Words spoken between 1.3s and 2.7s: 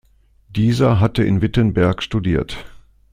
Wittenberg studiert.